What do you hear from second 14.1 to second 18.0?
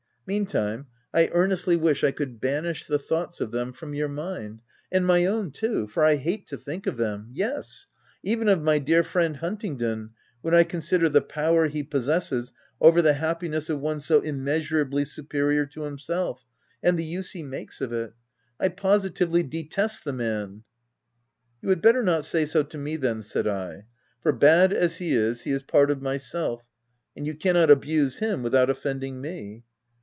immeasurably superior to himself, and the use he makes of